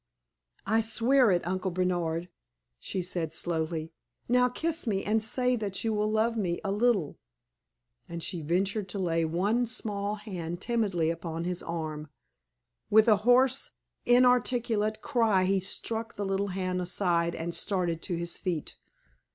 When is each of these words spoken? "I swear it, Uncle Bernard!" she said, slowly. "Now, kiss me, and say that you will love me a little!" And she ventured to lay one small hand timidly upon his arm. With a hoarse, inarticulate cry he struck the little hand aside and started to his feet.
"I 0.65 0.81
swear 0.81 1.29
it, 1.29 1.45
Uncle 1.45 1.69
Bernard!" 1.69 2.27
she 2.79 3.03
said, 3.03 3.31
slowly. 3.31 3.93
"Now, 4.27 4.49
kiss 4.49 4.87
me, 4.87 5.03
and 5.05 5.21
say 5.21 5.55
that 5.55 5.83
you 5.83 5.93
will 5.93 6.09
love 6.09 6.35
me 6.35 6.59
a 6.63 6.71
little!" 6.71 7.19
And 8.09 8.23
she 8.23 8.41
ventured 8.41 8.89
to 8.89 8.97
lay 8.97 9.25
one 9.25 9.67
small 9.67 10.15
hand 10.15 10.59
timidly 10.59 11.11
upon 11.11 11.43
his 11.43 11.61
arm. 11.61 12.09
With 12.89 13.07
a 13.07 13.17
hoarse, 13.17 13.73
inarticulate 14.07 15.03
cry 15.03 15.43
he 15.43 15.59
struck 15.59 16.15
the 16.15 16.25
little 16.25 16.47
hand 16.47 16.81
aside 16.81 17.35
and 17.35 17.53
started 17.53 18.01
to 18.01 18.15
his 18.15 18.39
feet. 18.39 18.77